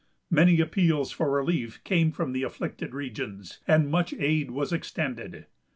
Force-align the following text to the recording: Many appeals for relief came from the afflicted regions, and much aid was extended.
Many 0.31 0.59
appeals 0.59 1.11
for 1.11 1.29
relief 1.29 1.83
came 1.83 2.11
from 2.11 2.31
the 2.31 2.41
afflicted 2.41 2.95
regions, 2.95 3.59
and 3.67 3.87
much 3.91 4.15
aid 4.15 4.49
was 4.49 4.73
extended. 4.73 5.45